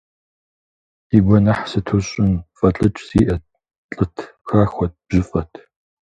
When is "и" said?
1.17-1.19